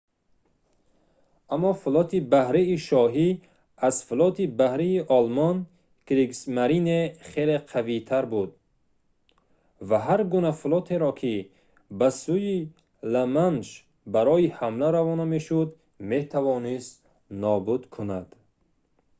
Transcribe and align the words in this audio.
аммо 1.53 1.71
флоти 1.83 2.19
баҳрии 2.33 2.77
шоҳӣ 2.89 3.29
аз 3.87 3.95
флоти 4.07 4.45
баҳрии 4.59 5.05
олмон 5.17 5.55
кригсмарине 6.07 6.99
хеле 7.29 7.57
қавитар 7.71 8.23
буд 8.33 8.49
ва 9.89 9.97
ҳар 10.07 10.21
гуна 10.33 10.51
флотеро 10.61 11.11
ки 11.21 11.35
ба 11.99 12.09
сӯи 12.23 12.59
ла-манш 13.13 13.67
барои 14.13 14.47
ҳамла 14.57 14.89
равона 14.97 15.25
мешуд 15.35 15.69
метавонист 16.11 16.93
нобуд 17.43 17.81
кунад 17.93 18.27